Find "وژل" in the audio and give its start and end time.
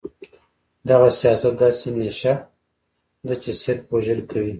3.93-4.19